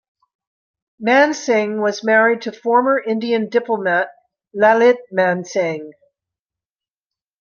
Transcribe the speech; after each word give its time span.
Mansingh 0.99 1.79
was 1.79 2.03
married 2.03 2.41
to 2.41 2.51
former 2.51 2.97
Indian 2.99 3.49
diplomat 3.49 4.09
Lalit 4.57 4.97
Mansingh. 5.13 5.91